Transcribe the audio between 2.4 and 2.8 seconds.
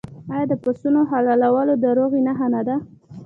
نه ده؟